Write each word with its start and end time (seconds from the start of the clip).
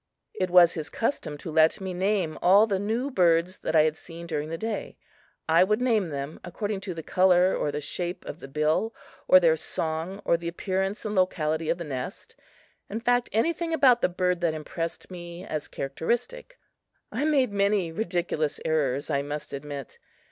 It 0.33 0.49
was 0.49 0.73
his 0.73 0.89
custom 0.89 1.37
to 1.37 1.51
let 1.51 1.79
me 1.79 1.93
name 1.93 2.39
all 2.41 2.65
the 2.65 2.79
new 2.79 3.11
birds 3.11 3.59
that 3.59 3.75
I 3.75 3.83
had 3.83 3.95
seen 3.95 4.25
during 4.25 4.49
the 4.49 4.57
day. 4.57 4.97
I 5.47 5.63
would 5.63 5.79
name 5.79 6.09
them 6.09 6.39
according 6.43 6.79
to 6.81 6.95
the 6.95 7.03
color 7.03 7.55
or 7.55 7.71
the 7.71 7.81
shape 7.81 8.25
of 8.25 8.39
the 8.39 8.47
bill 8.47 8.95
or 9.27 9.39
their 9.39 9.55
song 9.55 10.19
or 10.25 10.37
the 10.37 10.47
appearance 10.47 11.05
and 11.05 11.13
locality 11.13 11.69
of 11.69 11.77
the 11.77 11.83
nest 11.83 12.35
in 12.89 12.99
fact, 12.99 13.29
anything 13.31 13.75
about 13.75 14.01
the 14.01 14.09
bird 14.09 14.41
that 14.41 14.55
impressed 14.55 15.11
me 15.11 15.45
as 15.45 15.67
characteristic. 15.67 16.57
I 17.11 17.23
made 17.23 17.51
many 17.53 17.91
ridiculous 17.91 18.59
errors, 18.65 19.11
I 19.11 19.21
must 19.21 19.53
admit. 19.53 19.99